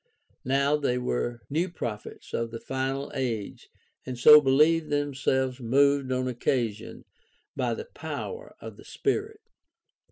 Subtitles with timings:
[0.45, 3.69] Now they were new prophets of the final age
[4.03, 7.05] and so believed themselves moved on occasion
[7.55, 9.41] by the power of the Spirit.